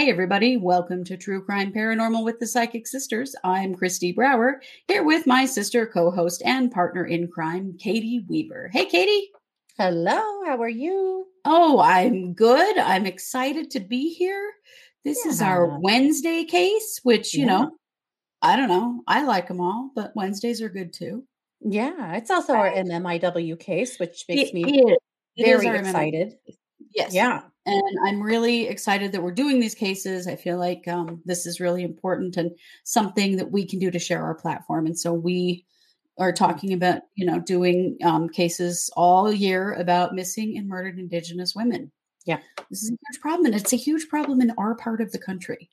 [0.00, 3.36] Hey, everybody, welcome to True Crime Paranormal with the Psychic Sisters.
[3.44, 8.70] I'm Kristi Brower, here with my sister, co host, and partner in crime, Katie Weaver.
[8.72, 9.28] Hey, Katie.
[9.76, 11.26] Hello, how are you?
[11.44, 12.78] Oh, I'm good.
[12.78, 14.50] I'm excited to be here.
[15.04, 15.32] This yeah.
[15.32, 17.46] is our Wednesday case, which, you yeah.
[17.48, 17.70] know,
[18.40, 19.02] I don't know.
[19.06, 21.24] I like them all, but Wednesdays are good too.
[21.60, 22.74] Yeah, it's also right.
[22.74, 24.98] our MMIW case, which makes it, me it,
[25.44, 26.36] very excited.
[26.94, 27.12] Yes.
[27.12, 30.26] Yeah and I'm really excited that we're doing these cases.
[30.26, 32.50] I feel like um, this is really important and
[32.84, 34.86] something that we can do to share our platform.
[34.86, 35.64] And so we
[36.18, 41.54] are talking about, you know, doing um, cases all year about missing and murdered Indigenous
[41.54, 41.90] women.
[42.26, 45.10] Yeah, this is a huge problem, and it's a huge problem in our part of
[45.10, 45.70] the country.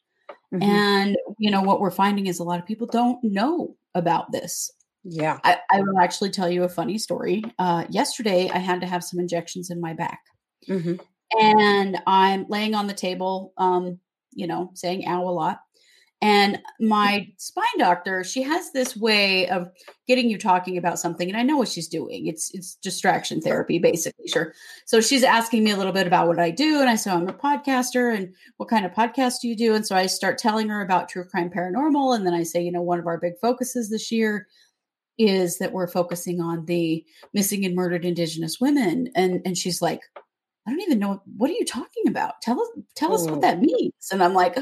[0.54, 0.64] Mm-hmm.
[0.64, 4.72] And you know what we're finding is a lot of people don't know about this.
[5.04, 7.44] Yeah, I, I will actually tell you a funny story.
[7.60, 10.22] Uh, yesterday, I had to have some injections in my back.
[10.70, 10.96] Mm-hmm
[11.32, 14.00] and I'm laying on the table, um,
[14.34, 15.60] you know, saying ow a lot.
[16.20, 19.70] And my spine doctor, she has this way of
[20.08, 22.26] getting you talking about something, and I know what she's doing.
[22.26, 24.28] It's it's distraction therapy, basically.
[24.28, 24.52] Sure.
[24.86, 27.28] So she's asking me a little bit about what I do, and I said I'm
[27.28, 29.76] a podcaster, and what kind of podcast do you do?
[29.76, 32.72] And so I start telling her about true crime paranormal, and then I say, you
[32.72, 34.48] know, one of our big focuses this year
[35.20, 40.02] is that we're focusing on the missing and murdered Indigenous women, and and she's like,
[40.68, 42.42] I don't even know what are you talking about.
[42.42, 43.94] Tell us tell us what that means.
[44.12, 44.58] And I'm like,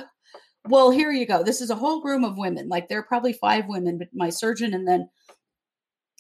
[0.67, 1.43] well, here you go.
[1.43, 2.69] This is a whole room of women.
[2.69, 5.09] Like there are probably five women, but my surgeon and then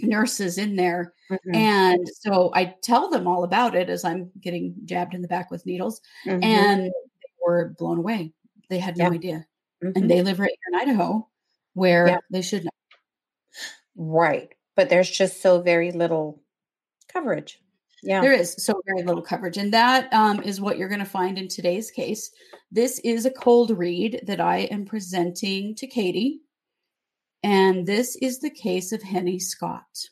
[0.01, 1.13] nurses in there.
[1.31, 1.55] Mm-hmm.
[1.55, 5.51] And so I tell them all about it as I'm getting jabbed in the back
[5.51, 6.01] with needles.
[6.25, 6.43] Mm-hmm.
[6.43, 8.33] And they were blown away.
[8.69, 9.11] They had no yeah.
[9.11, 9.45] idea.
[9.83, 9.91] Mm-hmm.
[9.95, 11.27] And they live right here in Idaho
[11.73, 12.17] where yeah.
[12.31, 12.71] they should know.
[13.95, 14.53] Right.
[14.75, 16.41] But there's just so very little
[17.07, 17.59] coverage.
[18.05, 18.21] Yeah.
[18.21, 19.57] There is so very little coverage.
[19.57, 22.29] And that um, is what you're going to find in today's case.
[22.71, 26.41] This is a cold read that I am presenting to Katie.
[27.41, 30.09] And this is the case of Henny Scott.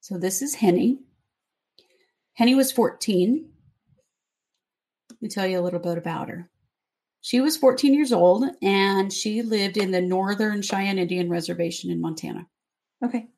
[0.00, 0.98] So this is Henny.
[2.34, 3.48] Henny was 14.
[5.10, 6.50] Let me tell you a little bit about her.
[7.20, 12.00] She was 14 years old and she lived in the Northern Cheyenne Indian Reservation in
[12.00, 12.46] Montana.
[13.04, 13.28] Okay.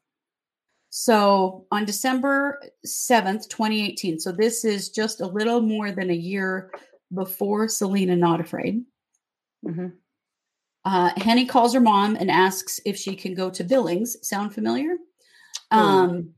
[0.91, 6.73] So on December 7th, 2018, so this is just a little more than a year
[7.13, 8.85] before Selena Not Afraid.
[9.67, 9.89] Mm-hmm.
[10.85, 14.17] Uh, Henny calls her mom and asks if she can go to Billings.
[14.27, 14.97] Sound familiar?
[15.73, 15.77] Mm.
[15.77, 16.35] Um,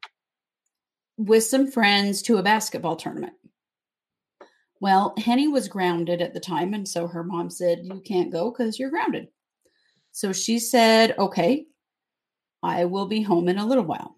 [1.16, 3.34] with some friends to a basketball tournament.
[4.80, 8.50] Well, Henny was grounded at the time, and so her mom said, You can't go
[8.50, 9.28] because you're grounded.
[10.12, 11.66] So she said, Okay,
[12.62, 14.16] I will be home in a little while.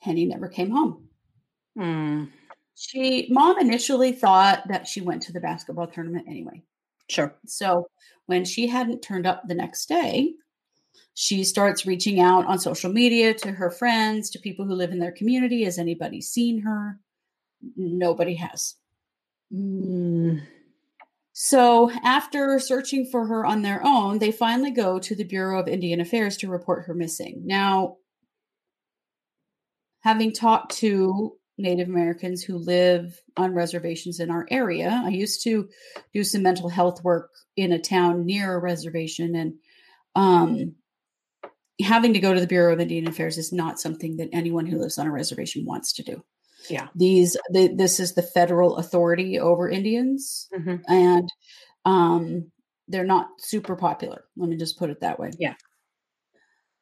[0.00, 1.08] Henny never came home.
[1.76, 2.24] Hmm.
[2.74, 6.62] She mom initially thought that she went to the basketball tournament anyway.
[7.08, 7.34] Sure.
[7.46, 7.88] So
[8.26, 10.34] when she hadn't turned up the next day,
[11.14, 15.00] she starts reaching out on social media to her friends, to people who live in
[15.00, 15.64] their community.
[15.64, 17.00] Has anybody seen her?
[17.76, 18.76] Nobody has.
[19.52, 20.42] Mm.
[21.32, 25.68] So, after searching for her on their own, they finally go to the Bureau of
[25.68, 27.42] Indian Affairs to report her missing.
[27.44, 27.96] Now,
[30.08, 35.68] having talked to Native Americans who live on reservations in our area, I used to
[36.14, 39.54] do some mental health work in a town near a reservation, and
[40.16, 40.76] um,
[41.82, 44.78] having to go to the Bureau of Indian Affairs is not something that anyone who
[44.78, 46.24] lives on a reservation wants to do.
[46.70, 50.76] Yeah, these the, this is the federal authority over Indians, mm-hmm.
[50.90, 51.28] and
[51.84, 52.50] um,
[52.86, 54.24] they're not super popular.
[54.38, 55.32] Let me just put it that way.
[55.38, 55.54] Yeah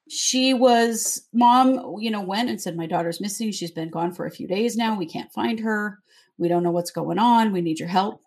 [0.09, 3.51] she was mom you know went and said my daughter's missing.
[3.53, 4.97] She's been gone for a few days now.
[4.97, 6.01] We can't find her.
[6.39, 7.53] We don't know what's going on.
[7.53, 8.21] We need your help.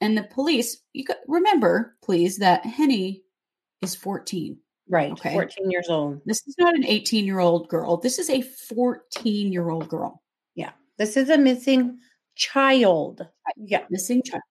[0.00, 3.22] And the police you got, remember please that henny
[3.82, 4.58] is 14
[4.88, 5.32] right okay?
[5.32, 6.20] 14 years old.
[6.26, 7.96] This is not an 18 year old girl.
[7.96, 10.22] This is a 14 year old girl.
[10.54, 10.72] Yeah.
[10.98, 11.98] This is a missing
[12.34, 13.26] child.
[13.56, 13.84] Yeah.
[13.90, 14.42] Missing child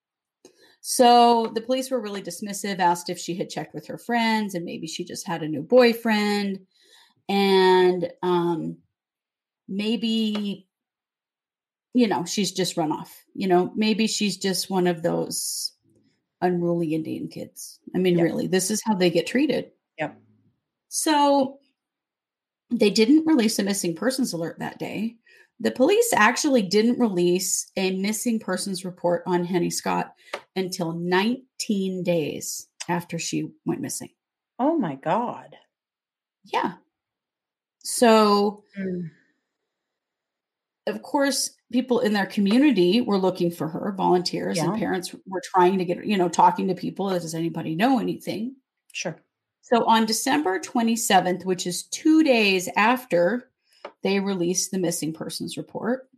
[0.82, 4.66] So the police were really dismissive, asked if she had checked with her friends and
[4.66, 6.60] maybe she just had a new boyfriend.
[7.28, 8.78] And um,
[9.68, 10.68] maybe,
[11.94, 13.14] you know, she's just run off.
[13.34, 15.74] You know, maybe she's just one of those
[16.42, 17.80] unruly Indian kids.
[17.94, 18.26] I mean, yep.
[18.26, 19.72] really, this is how they get treated.
[19.98, 20.20] Yep.
[20.88, 21.60] So
[22.72, 25.18] they didn't release a missing persons alert that day.
[25.60, 30.14] The police actually didn't release a missing persons report on Henny Scott
[30.56, 34.10] until 19 days after she went missing.
[34.58, 35.56] Oh my God.
[36.46, 36.74] Yeah.
[37.84, 39.10] So, mm.
[40.88, 44.66] of course, people in their community were looking for her, volunteers, yeah.
[44.66, 47.10] and parents were trying to get, you know, talking to people.
[47.10, 48.56] Does anybody know anything?
[48.92, 49.22] Sure.
[49.62, 53.50] So on December 27th, which is two days after
[54.04, 56.10] they released the missing persons report,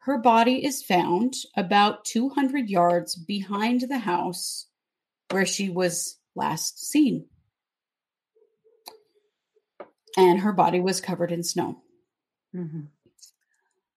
[0.00, 4.66] her body is found about 200 yards behind the house
[5.30, 7.26] where she was last seen.
[10.16, 11.78] And her body was covered in snow.
[12.54, 12.82] Mm-hmm.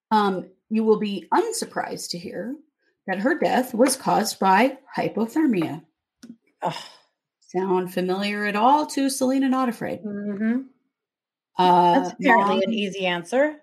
[0.09, 2.55] Um, you will be unsurprised to hear
[3.05, 5.83] that her death was caused by hypothermia.
[6.61, 6.85] Oh.
[7.41, 10.03] Sound familiar at all to Selena Not Afraid?
[10.03, 10.61] Mm-hmm.
[11.57, 13.57] Uh, That's apparently mom, an easy answer.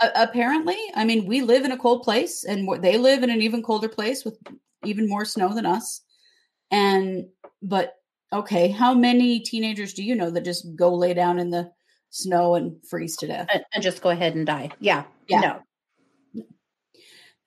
[0.00, 3.42] Uh, apparently, I mean, we live in a cold place, and they live in an
[3.42, 4.38] even colder place with
[4.84, 6.02] even more snow than us.
[6.70, 7.26] And
[7.62, 7.94] but
[8.32, 11.70] okay, how many teenagers do you know that just go lay down in the
[12.10, 14.70] snow and freeze to death and, and just go ahead and die?
[14.80, 15.40] Yeah, yeah.
[16.34, 16.42] No.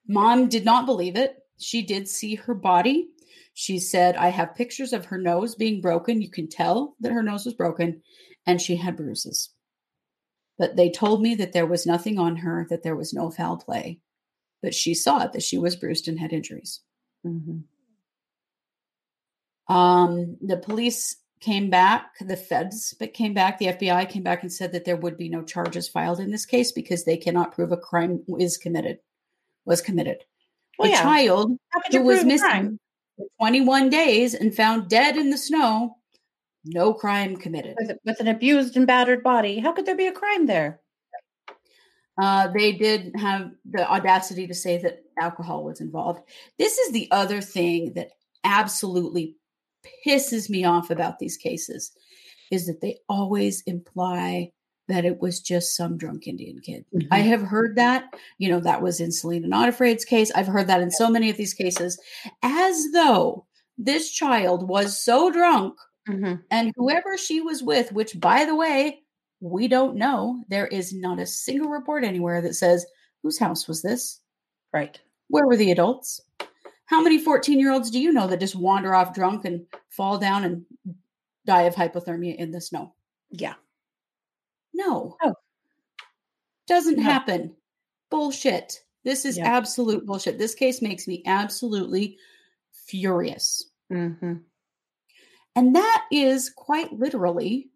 [0.08, 1.36] Mom did not believe it.
[1.58, 3.08] She did see her body
[3.58, 6.20] she said, I have pictures of her nose being broken.
[6.20, 8.02] You can tell that her nose was broken,
[8.44, 9.48] and she had bruises.
[10.58, 13.56] But they told me that there was nothing on her, that there was no foul
[13.58, 14.00] play.
[14.62, 16.80] But she saw it, that she was bruised and had injuries.
[17.26, 17.58] Mm-hmm.
[19.74, 24.52] Um, the police came back, the feds but came back, the FBI came back and
[24.52, 27.72] said that there would be no charges filed in this case because they cannot prove
[27.72, 28.98] a crime is committed,
[29.64, 30.24] was committed.
[30.78, 31.02] Well, the yeah.
[31.02, 31.58] child
[31.90, 32.48] who was missing.
[32.48, 32.80] Crime?
[33.40, 35.95] 21 days and found dead in the snow.
[36.66, 37.76] No crime committed.
[37.80, 39.58] With, with an abused and battered body.
[39.58, 40.80] How could there be a crime there?
[42.20, 46.20] Uh, they did have the audacity to say that alcohol was involved.
[46.58, 48.10] This is the other thing that
[48.44, 49.36] absolutely
[50.06, 51.92] pisses me off about these cases
[52.50, 54.50] is that they always imply
[54.88, 56.84] that it was just some drunk Indian kid.
[56.94, 57.12] Mm-hmm.
[57.12, 58.14] I have heard that.
[58.38, 60.30] You know, that was in Selena Not Afraid's case.
[60.34, 62.00] I've heard that in so many of these cases,
[62.42, 63.46] as though
[63.76, 65.74] this child was so drunk
[66.08, 66.34] mm-hmm.
[66.50, 69.02] and whoever she was with, which by the way,
[69.40, 70.44] we don't know.
[70.48, 72.86] There is not a single report anywhere that says
[73.22, 74.20] whose house was this?
[74.72, 75.00] Right.
[75.28, 76.20] Where were the adults?
[76.86, 80.18] How many 14 year olds do you know that just wander off drunk and fall
[80.18, 80.64] down and
[81.44, 82.94] die of hypothermia in the snow?
[83.30, 83.54] Yeah.
[84.72, 85.16] No.
[85.22, 85.34] Oh.
[86.66, 87.02] Doesn't no.
[87.02, 87.54] happen.
[88.10, 88.82] Bullshit.
[89.04, 89.56] This is yeah.
[89.56, 90.38] absolute bullshit.
[90.38, 92.18] This case makes me absolutely
[92.72, 93.70] furious.
[93.92, 94.34] Mm-hmm.
[95.56, 97.70] And that is quite literally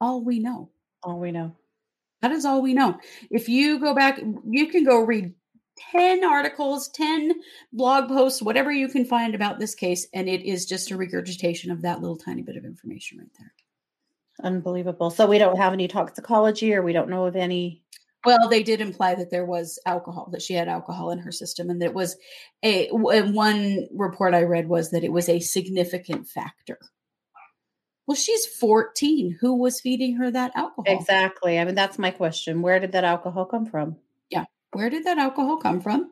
[0.00, 0.68] all we know.
[1.02, 1.56] All we know.
[2.22, 2.98] That is all we know.
[3.30, 5.32] If you go back, you can go read
[5.92, 7.34] 10 articles, 10
[7.72, 11.70] blog posts, whatever you can find about this case, and it is just a regurgitation
[11.70, 13.52] of that little tiny bit of information right there.
[14.42, 15.10] Unbelievable.
[15.10, 17.82] So we don't have any toxicology or we don't know of any.
[18.26, 21.70] Well, they did imply that there was alcohol, that she had alcohol in her system,
[21.70, 22.16] and that was
[22.62, 26.78] a one report I read was that it was a significant factor.
[28.06, 29.38] Well, she's 14.
[29.40, 30.84] Who was feeding her that alcohol?
[30.86, 31.58] Exactly.
[31.58, 32.62] I mean, that's my question.
[32.62, 33.96] Where did that alcohol come from?
[34.30, 34.44] Yeah.
[34.72, 36.10] Where did that alcohol come from?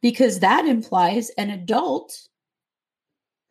[0.00, 2.28] Because that implies an adult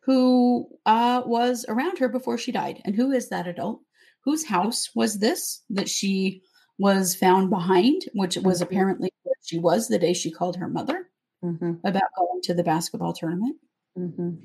[0.02, 2.80] who uh, was around her before she died.
[2.84, 3.82] And who is that adult?
[4.22, 6.42] whose house was this that she
[6.80, 8.62] was found behind, which was mm-hmm.
[8.64, 11.10] apparently where she was the day she called her mother
[11.44, 11.74] mm-hmm.
[11.84, 13.56] about going to the basketball tournament.
[13.98, 14.36] Mm-hmm.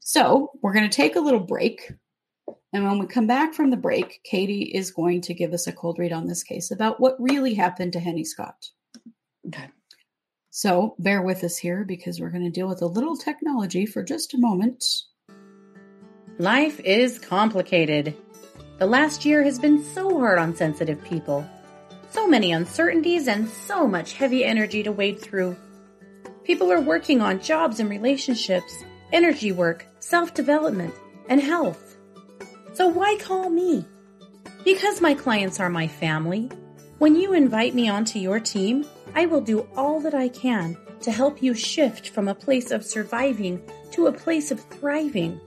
[0.00, 1.92] So we're going to take a little break.
[2.72, 5.72] And when we come back from the break, Katie is going to give us a
[5.72, 8.70] cold read on this case about what really happened to Henny Scott.
[9.46, 9.68] Okay.
[10.50, 14.02] So bear with us here because we're going to deal with a little technology for
[14.02, 14.84] just a moment.
[16.38, 18.16] Life is complicated.
[18.78, 21.48] The last year has been so hard on sensitive people.
[22.14, 25.56] So many uncertainties and so much heavy energy to wade through.
[26.44, 30.94] People are working on jobs and relationships, energy work, self development,
[31.28, 31.96] and health.
[32.72, 33.84] So why call me?
[34.62, 36.48] Because my clients are my family.
[36.98, 41.10] When you invite me onto your team, I will do all that I can to
[41.10, 45.40] help you shift from a place of surviving to a place of thriving.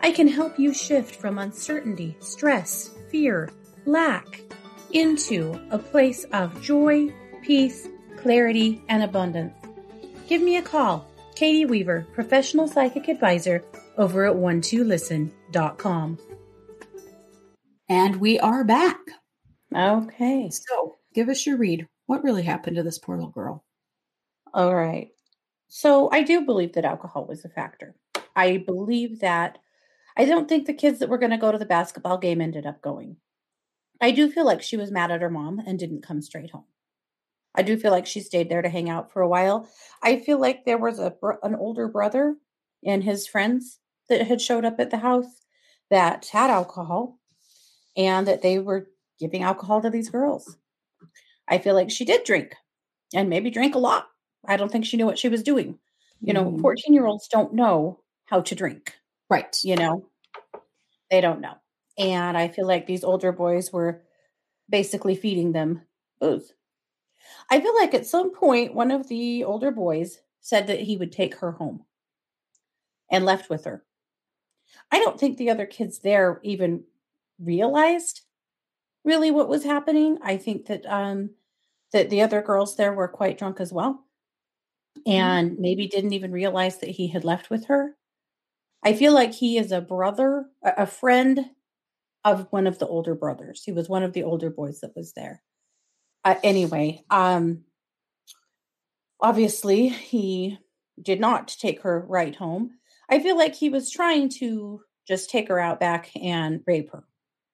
[0.00, 3.48] I can help you shift from uncertainty, stress, fear,
[3.86, 4.42] lack
[4.92, 9.54] into a place of joy, peace, clarity, and abundance.
[10.28, 13.64] Give me a call, Katie Weaver, professional psychic advisor
[13.96, 16.18] over at one2listen.com.
[17.88, 18.98] And we are back.
[19.74, 20.50] Okay.
[20.50, 21.86] So give us your read.
[22.06, 23.64] What really happened to this poor little girl?
[24.52, 25.08] All right.
[25.68, 27.94] So I do believe that alcohol was a factor.
[28.34, 29.58] I believe that
[30.16, 32.66] I don't think the kids that were going to go to the basketball game ended
[32.66, 33.16] up going.
[34.00, 36.64] I do feel like she was mad at her mom and didn't come straight home.
[37.54, 39.68] I do feel like she stayed there to hang out for a while.
[40.02, 42.36] I feel like there was a an older brother
[42.84, 45.44] and his friends that had showed up at the house
[45.90, 47.18] that had alcohol
[47.96, 48.88] and that they were
[49.18, 50.56] giving alcohol to these girls.
[51.48, 52.54] I feel like she did drink
[53.14, 54.06] and maybe drank a lot.
[54.46, 55.78] I don't think she knew what she was doing.
[56.20, 56.60] You know, mm-hmm.
[56.60, 58.94] 14 year olds don't know how to drink.
[59.30, 59.56] Right.
[59.62, 60.08] You know,
[61.10, 61.54] they don't know.
[61.98, 64.02] And I feel like these older boys were
[64.68, 65.82] basically feeding them
[66.20, 66.52] booze.
[67.50, 71.12] I feel like at some point, one of the older boys said that he would
[71.12, 71.84] take her home
[73.10, 73.84] and left with her.
[74.90, 76.84] I don't think the other kids there even
[77.38, 78.22] realized
[79.04, 80.18] really what was happening.
[80.22, 81.30] I think that um
[81.92, 84.04] that the other girls there were quite drunk as well
[84.98, 85.10] mm-hmm.
[85.10, 85.62] and mm-hmm.
[85.62, 87.96] maybe didn't even realize that he had left with her.
[88.84, 91.50] I feel like he is a brother, a friend
[92.32, 93.62] of one of the older brothers.
[93.64, 95.42] He was one of the older boys that was there.
[96.24, 97.64] Uh, anyway, um
[99.20, 100.58] obviously he
[101.00, 102.70] did not take her right home.
[103.10, 107.04] I feel like he was trying to just take her out back and rape her.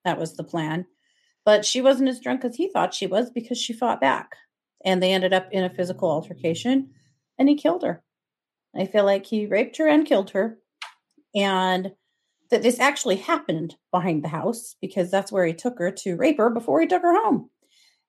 [0.04, 0.86] That was the plan.
[1.44, 4.36] But she wasn't as drunk as he thought she was because she fought back.
[4.84, 6.90] And they ended up in a physical altercation
[7.38, 8.02] and he killed her.
[8.76, 10.58] I feel like he raped her and killed her.
[11.34, 11.92] And
[12.50, 16.38] that this actually happened behind the house because that's where he took her to rape
[16.38, 17.50] her before he took her home.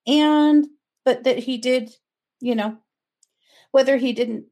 [0.07, 0.67] And,
[1.03, 1.91] but that he did,
[2.39, 2.77] you know,
[3.71, 4.45] whether he didn't,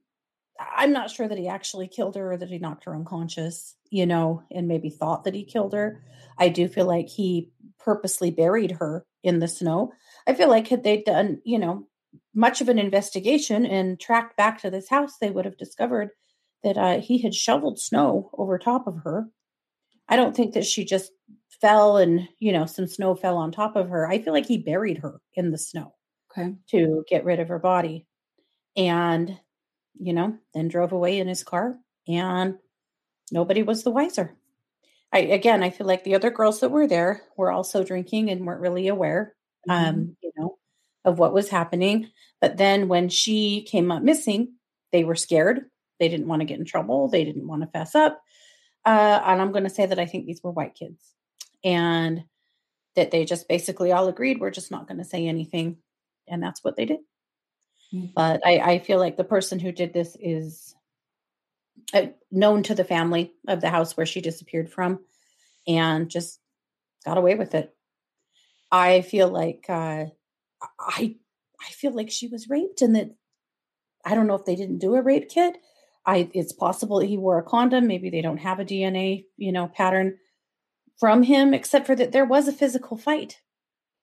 [0.59, 4.05] I'm not sure that he actually killed her or that he knocked her unconscious, you
[4.05, 6.03] know, and maybe thought that he killed her.
[6.37, 9.93] I do feel like he purposely buried her in the snow.
[10.27, 11.87] I feel like had they done, you know,
[12.33, 16.09] much of an investigation and tracked back to this house, they would have discovered
[16.63, 19.27] that uh, he had shoveled snow over top of her.
[20.09, 21.11] I don't think that she just
[21.61, 24.07] fell and, you know, some snow fell on top of her.
[24.07, 25.93] I feel like he buried her in the snow
[26.31, 26.53] okay.
[26.71, 28.05] to get rid of her body.
[28.75, 29.37] And,
[29.99, 31.75] you know, then drove away in his car
[32.07, 32.55] and
[33.31, 34.35] nobody was the wiser.
[35.13, 38.45] I again, I feel like the other girls that were there were also drinking and
[38.45, 39.35] weren't really aware,
[39.69, 39.89] mm-hmm.
[39.89, 40.57] um, you know,
[41.05, 42.09] of what was happening.
[42.41, 44.55] But then when she came up missing,
[44.91, 45.65] they were scared.
[45.99, 47.07] They didn't want to get in trouble.
[47.07, 48.19] They didn't want to fess up.
[48.85, 51.13] Uh, and I'm going to say that I think these were white kids,
[51.63, 52.23] and
[52.95, 55.77] that they just basically all agreed we're just not going to say anything,
[56.27, 56.99] and that's what they did.
[57.93, 58.07] Mm-hmm.
[58.15, 60.75] But I, I feel like the person who did this is
[61.93, 64.99] uh, known to the family of the house where she disappeared from
[65.67, 66.39] and just
[67.05, 67.73] got away with it.
[68.71, 70.05] I feel like uh,
[70.79, 71.15] I
[71.61, 73.11] I feel like she was raped and that
[74.03, 75.57] I don't know if they didn't do a rape kit.
[76.05, 77.87] I it's possible he wore a condom.
[77.87, 80.17] Maybe they don't have a DNA, you know, pattern
[80.99, 83.39] from him, except for that there was a physical fight.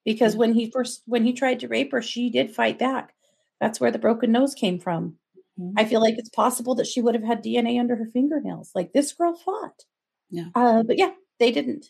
[0.05, 0.41] Because mm-hmm.
[0.41, 3.15] when he first when he tried to rape her, she did fight back.
[3.61, 5.17] That's where the broken nose came from.
[5.59, 5.79] Mm-hmm.
[5.79, 8.71] I feel like it's possible that she would have had DNA under her fingernails.
[8.75, 9.85] Like this girl fought.
[10.31, 10.47] Yeah.
[10.55, 11.87] Uh, but yeah, they didn't.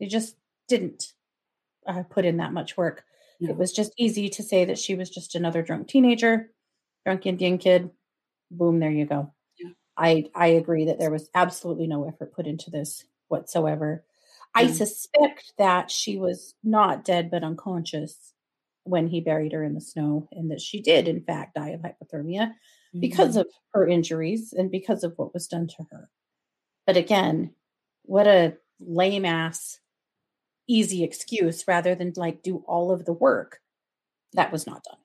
[0.00, 0.36] They just
[0.68, 1.12] didn't
[1.86, 3.04] uh, put in that much work.
[3.38, 3.50] Yeah.
[3.50, 6.50] It was just easy to say that she was just another drunk teenager,
[7.04, 7.90] drunk Indian kid.
[8.50, 9.32] Boom, there you go.
[9.96, 14.04] I I agree that there was absolutely no effort put into this whatsoever.
[14.56, 18.32] I suspect that she was not dead but unconscious
[18.84, 21.80] when he buried her in the snow, and that she did, in fact, die of
[21.80, 22.52] hypothermia
[23.00, 23.40] because mm-hmm.
[23.40, 26.10] of her injuries and because of what was done to her.
[26.86, 27.54] But again,
[28.02, 29.80] what a lame ass
[30.68, 33.60] easy excuse rather than like do all of the work.
[34.34, 34.98] That was not done.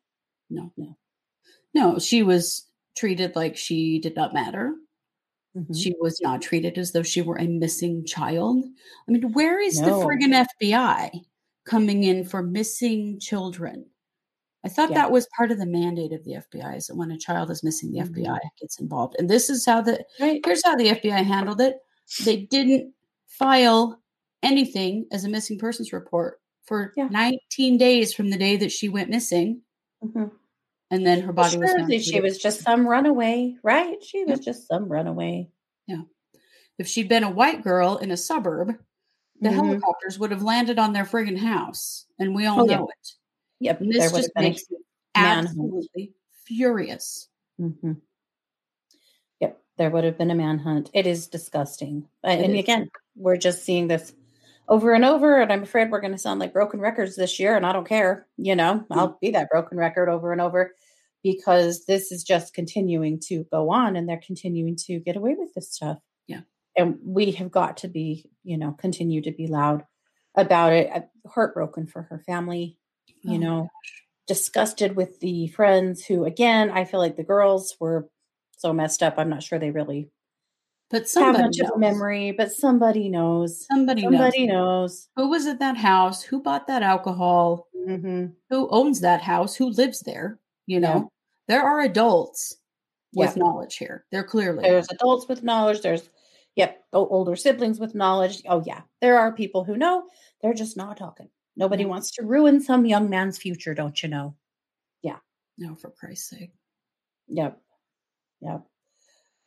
[0.50, 0.98] No, no.
[1.74, 2.66] No, she was
[2.98, 4.76] treated like she did not matter.
[5.58, 5.74] Mm-hmm.
[5.74, 8.64] She was not treated as though she were a missing child.
[9.08, 10.00] I mean, where is no.
[10.00, 11.22] the friggin' FBI
[11.66, 13.86] coming in for missing children?
[14.64, 14.98] I thought yeah.
[14.98, 17.64] that was part of the mandate of the FBI is that when a child is
[17.64, 18.22] missing, the mm-hmm.
[18.22, 19.16] FBI gets involved.
[19.18, 20.42] And this is how the right.
[20.46, 21.78] here's how the FBI handled it.
[22.26, 22.94] They didn't
[23.28, 24.02] file
[24.44, 27.08] anything as a missing persons report for yeah.
[27.10, 29.62] 19 days from the day that she went missing.
[30.04, 30.26] Mm-hmm.
[30.92, 32.06] And then her body sure, was.
[32.06, 34.04] She was just some runaway, right?
[34.04, 35.50] She was just some runaway.
[35.88, 36.02] Yeah.
[36.78, 38.74] If she'd been a white girl in a suburb,
[39.42, 39.58] the mm-hmm.
[39.58, 42.84] helicopters would have landed on their friggin' house, and we all oh, know yeah.
[42.84, 43.10] it.
[43.62, 44.78] Yep, and this just makes me
[45.16, 46.14] absolutely
[46.46, 47.28] furious.
[47.60, 47.94] Mm-hmm.
[49.42, 50.90] Yep, there would have been a manhunt.
[50.94, 52.60] It is disgusting, it and is.
[52.60, 54.14] again, we're just seeing this
[54.70, 55.42] over and over.
[55.42, 57.58] And I'm afraid we're going to sound like broken records this year.
[57.58, 58.28] And I don't care.
[58.38, 58.94] You know, mm-hmm.
[58.94, 60.74] I'll be that broken record over and over
[61.24, 65.54] because this is just continuing to go on and they're continuing to get away with
[65.54, 65.98] this stuff.
[66.28, 66.42] Yeah.
[66.78, 69.84] And we have got to be, you know, continue to be loud
[70.36, 70.90] about it.
[70.94, 72.78] I'm heartbroken for her family,
[73.22, 73.70] you oh know,
[74.28, 78.08] disgusted with the friends who, again, I feel like the girls were
[78.58, 79.16] so messed up.
[79.18, 80.10] I'm not sure they really
[80.90, 81.70] but somebody much knows.
[81.70, 83.66] of a memory, but somebody knows.
[83.68, 85.08] Somebody, somebody knows.
[85.08, 85.10] knows.
[85.16, 86.22] Who was at that house?
[86.24, 87.68] Who bought that alcohol?
[87.88, 88.28] Mm-hmm.
[88.50, 89.56] Who owns that house?
[89.56, 90.40] Who lives there?
[90.66, 91.04] You know, yeah.
[91.48, 92.58] there are adults
[93.14, 93.44] with yeah.
[93.44, 94.06] knowledge here.
[94.12, 95.82] There clearly there's adults with knowledge.
[95.82, 96.10] There's
[96.56, 98.42] yep, older siblings with knowledge.
[98.48, 100.06] Oh yeah, there are people who know.
[100.42, 101.30] They're just not talking.
[101.60, 101.90] Nobody mm-hmm.
[101.90, 104.36] wants to ruin some young man's future, don't you know?
[105.02, 105.18] Yeah.
[105.58, 106.54] No, for Christ's sake.
[107.28, 107.60] Yep.
[108.42, 108.64] Yep.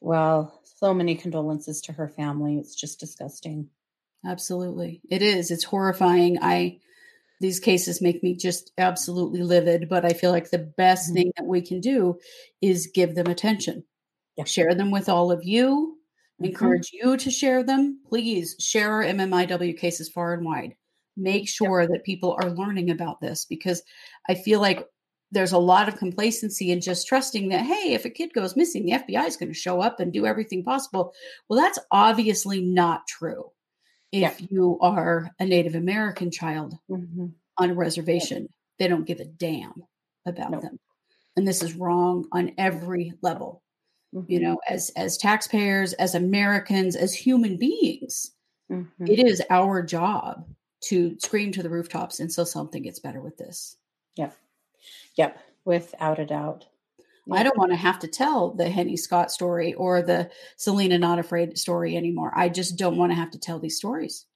[0.02, 2.58] Well, so many condolences to her family.
[2.58, 3.68] It's just disgusting.
[4.26, 5.00] Absolutely.
[5.08, 5.52] It is.
[5.52, 6.38] It's horrifying.
[6.42, 6.80] I
[7.40, 11.14] these cases make me just absolutely livid, but I feel like the best mm-hmm.
[11.14, 12.18] thing that we can do
[12.60, 13.84] is give them attention.
[14.36, 14.44] Yeah.
[14.44, 15.98] Share them with all of you.
[16.40, 16.44] Mm-hmm.
[16.46, 18.00] Encourage you to share them.
[18.08, 20.74] Please share our MMIW cases far and wide.
[21.16, 23.82] Make sure that people are learning about this because
[24.28, 24.86] I feel like
[25.32, 28.84] there's a lot of complacency and just trusting that hey if a kid goes missing
[28.84, 31.12] the fbi is going to show up and do everything possible
[31.48, 33.50] well that's obviously not true
[34.12, 34.46] if yeah.
[34.50, 37.26] you are a native american child mm-hmm.
[37.58, 38.46] on a reservation
[38.78, 39.82] they don't give a damn
[40.26, 40.60] about no.
[40.60, 40.78] them
[41.36, 43.62] and this is wrong on every level
[44.14, 44.30] mm-hmm.
[44.30, 48.32] you know as as taxpayers as americans as human beings
[48.70, 49.06] mm-hmm.
[49.06, 50.44] it is our job
[50.82, 53.76] to scream to the rooftops until something gets better with this
[54.16, 54.30] yeah
[55.16, 56.66] Yep, without a doubt.
[57.26, 57.38] Yep.
[57.38, 61.18] I don't want to have to tell the Henny Scott story or the Selena Not
[61.18, 62.32] Afraid story anymore.
[62.34, 64.26] I just don't want to have to tell these stories.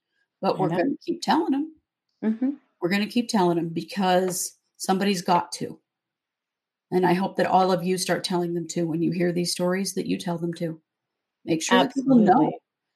[0.40, 1.74] But we're going to keep telling them.
[2.22, 2.50] Mm-hmm.
[2.80, 5.80] We're going to keep telling them because somebody's got to.
[6.92, 9.50] And I hope that all of you start telling them too when you hear these
[9.50, 10.80] stories that you tell them to.
[11.44, 12.26] Make sure Absolutely.
[12.26, 12.52] that people know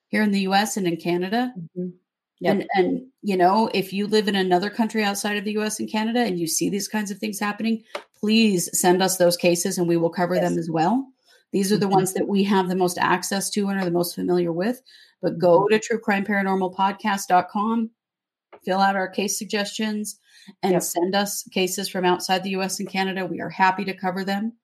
[0.08, 1.88] here in the US and in Canada, mm-hmm.
[2.40, 2.52] Yep.
[2.52, 5.90] And and you know, if you live in another country outside of the US and
[5.90, 7.84] Canada and you see these kinds of things happening,
[8.18, 10.48] please send us those cases and we will cover yes.
[10.48, 11.06] them as well.
[11.52, 11.96] These are the mm-hmm.
[11.96, 14.80] ones that we have the most access to and are the most familiar with.
[15.20, 15.76] But go mm-hmm.
[15.76, 17.90] to truecrimeparanormalpodcast.com,
[18.64, 20.18] fill out our case suggestions,
[20.62, 20.82] and yep.
[20.82, 23.26] send us cases from outside the US and Canada.
[23.26, 24.54] We are happy to cover them.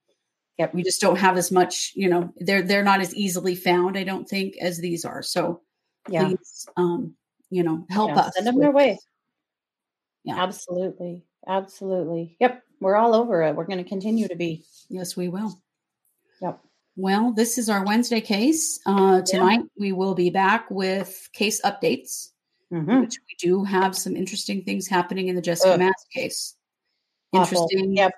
[0.58, 0.72] Yep.
[0.72, 4.04] We just don't have as much, you know, they're they're not as easily found, I
[4.04, 5.22] don't think, as these are.
[5.22, 5.60] So
[6.08, 6.24] yeah.
[6.24, 7.14] please um
[7.50, 8.34] you know, help yeah, us.
[8.34, 8.98] Send them their way.
[10.24, 10.42] Yeah.
[10.42, 11.24] Absolutely.
[11.46, 12.36] Absolutely.
[12.40, 12.62] Yep.
[12.80, 13.54] We're all over it.
[13.54, 14.64] We're going to continue to be.
[14.88, 15.58] Yes, we will.
[16.42, 16.60] Yep.
[16.96, 18.80] Well, this is our Wednesday case.
[18.86, 19.78] Uh, tonight yeah.
[19.78, 22.30] we will be back with case updates,
[22.72, 23.00] mm-hmm.
[23.00, 25.78] which we do have some interesting things happening in the Jessica Ugh.
[25.78, 26.56] Mass case.
[27.32, 28.12] Interesting, yep.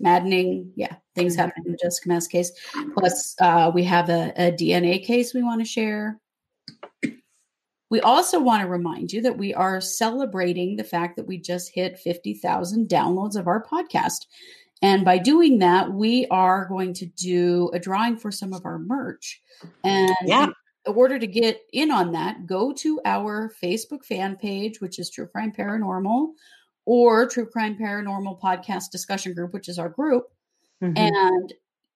[0.00, 1.42] maddening, yeah, things mm-hmm.
[1.42, 2.52] happening in the Jessica Mass case.
[2.96, 6.18] Plus, uh, we have a, a DNA case we want to share.
[7.92, 11.74] We also want to remind you that we are celebrating the fact that we just
[11.74, 14.24] hit 50,000 downloads of our podcast.
[14.80, 18.78] And by doing that, we are going to do a drawing for some of our
[18.78, 19.42] merch.
[19.84, 20.46] And yeah.
[20.86, 25.10] in order to get in on that, go to our Facebook fan page, which is
[25.10, 26.28] True Crime Paranormal,
[26.86, 30.28] or True Crime Paranormal Podcast Discussion Group, which is our group.
[30.82, 30.96] Mm-hmm.
[30.96, 31.52] And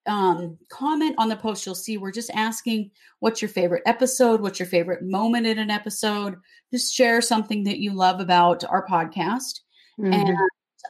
[0.07, 4.59] um, comment on the post, you'll see we're just asking what's your favorite episode, what's
[4.59, 6.35] your favorite moment in an episode.
[6.71, 9.61] Just share something that you love about our podcast.
[9.99, 10.13] Mm-hmm.
[10.13, 10.37] And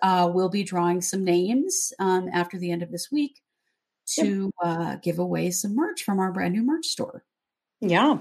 [0.02, 3.42] uh, we'll be drawing some names um, after the end of this week
[4.08, 4.52] to yep.
[4.64, 7.24] uh, give away some merch from our brand new merch store.
[7.82, 8.20] Yeah.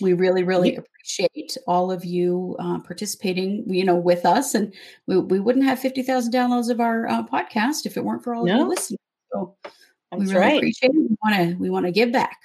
[0.00, 0.80] We really, really yeah.
[0.80, 4.54] appreciate all of you uh, participating, you know, with us.
[4.54, 4.74] And
[5.06, 8.44] we, we wouldn't have 50,000 downloads of our uh, podcast if it weren't for all
[8.44, 8.52] no.
[8.52, 8.98] of you listening.
[9.32, 9.56] So
[10.10, 10.56] that's we really right.
[10.56, 10.96] appreciate it.
[10.96, 12.38] We want to we want to give back.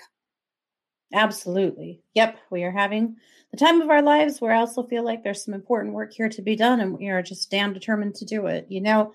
[1.13, 2.02] Absolutely.
[2.15, 2.38] Yep.
[2.50, 3.17] We are having
[3.52, 6.30] the time of our lives where I also feel like there's some important work here
[6.30, 8.65] to be done and we are just damn determined to do it.
[8.69, 9.13] You know,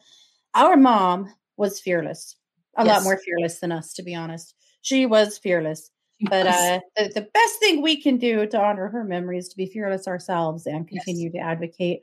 [0.55, 2.37] our mom was fearless,
[2.77, 2.95] a yes.
[2.95, 4.55] lot more fearless than us, to be honest.
[4.83, 5.91] She was fearless.
[6.21, 9.57] But uh, the, the, best thing we can do to honor her memory is to
[9.57, 11.43] be fearless ourselves and continue yes.
[11.43, 12.01] to advocate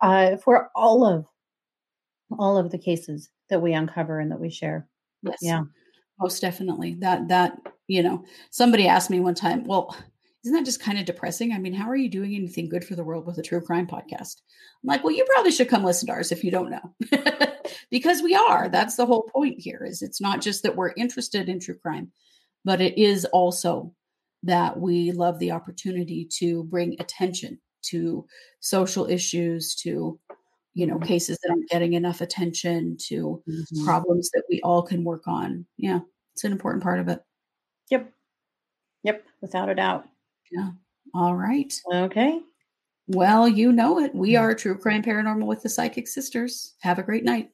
[0.00, 1.26] uh, for all of
[2.38, 4.88] all of the cases that we uncover and that we share.
[5.22, 5.38] Yes.
[5.42, 5.62] Yeah.
[6.22, 6.94] Most definitely.
[6.94, 7.58] That that,
[7.88, 9.96] you know, somebody asked me one time, well,
[10.44, 11.52] isn't that just kind of depressing?
[11.52, 13.86] I mean, how are you doing anything good for the world with a true crime
[13.86, 14.40] podcast?
[14.82, 16.94] I'm like, well, you probably should come listen to ours if you don't know.
[17.90, 18.68] because we are.
[18.68, 22.10] That's the whole point here is it's not just that we're interested in true crime,
[22.64, 23.94] but it is also
[24.42, 28.26] that we love the opportunity to bring attention to
[28.60, 30.18] social issues, to
[30.74, 33.84] you know, cases that aren't getting enough attention, to mm-hmm.
[33.84, 35.66] problems that we all can work on.
[35.76, 36.00] Yeah,
[36.34, 37.22] it's an important part of it.
[37.90, 38.12] Yep.
[39.04, 40.06] Yep, without a doubt.
[40.50, 40.70] Yeah.
[41.14, 41.72] All right.
[41.92, 42.40] Okay.
[43.08, 44.14] Well, you know it.
[44.14, 46.74] We are True Crime Paranormal with the Psychic Sisters.
[46.80, 47.50] Have a great night.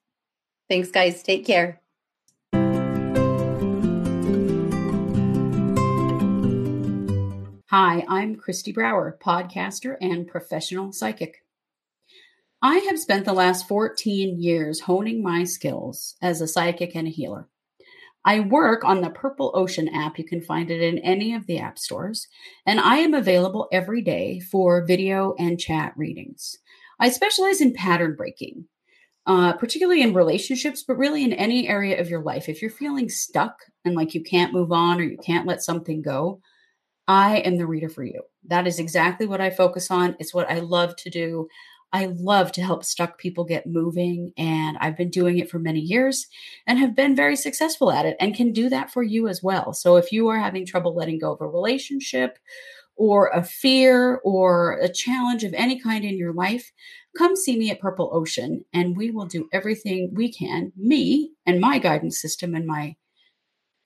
[0.68, 1.22] Thanks, guys.
[1.22, 1.80] Take care.
[7.70, 11.42] Hi, I'm Kristi Brower, podcaster and professional psychic.
[12.60, 17.10] I have spent the last 14 years honing my skills as a psychic and a
[17.10, 17.46] healer.
[18.24, 20.18] I work on the Purple Ocean app.
[20.18, 22.26] You can find it in any of the app stores.
[22.66, 26.58] And I am available every day for video and chat readings.
[26.98, 28.64] I specialize in pattern breaking,
[29.24, 32.48] uh, particularly in relationships, but really in any area of your life.
[32.48, 36.02] If you're feeling stuck and like you can't move on or you can't let something
[36.02, 36.40] go,
[37.06, 38.20] I am the reader for you.
[38.48, 40.16] That is exactly what I focus on.
[40.18, 41.48] It's what I love to do.
[41.92, 45.80] I love to help stuck people get moving, and I've been doing it for many
[45.80, 46.26] years
[46.66, 49.72] and have been very successful at it and can do that for you as well.
[49.72, 52.38] So, if you are having trouble letting go of a relationship
[52.96, 56.70] or a fear or a challenge of any kind in your life,
[57.16, 61.60] come see me at Purple Ocean, and we will do everything we can, me and
[61.60, 62.96] my guidance system and my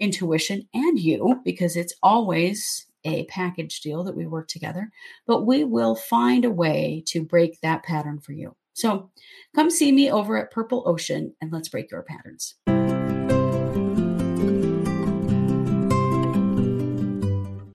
[0.00, 4.90] intuition, and you, because it's always a package deal that we work together,
[5.26, 8.54] but we will find a way to break that pattern for you.
[8.74, 9.10] So
[9.54, 12.54] come see me over at Purple Ocean and let's break your patterns.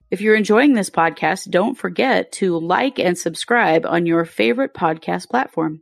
[0.10, 5.30] If you're enjoying this podcast, don't forget to like and subscribe on your favorite podcast
[5.30, 5.82] platform.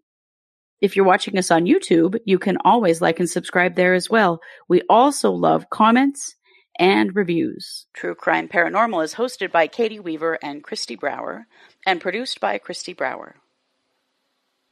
[0.82, 4.42] If you're watching us on YouTube, you can always like and subscribe there as well.
[4.68, 6.35] We also love comments
[6.78, 7.86] and reviews.
[7.94, 11.48] True Crime Paranormal is hosted by Katie Weaver and Kristi Brower
[11.86, 13.36] and produced by Kristi Brower.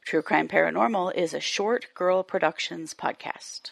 [0.04, 3.70] True Crime Paranormal is a Short Girl Productions podcast.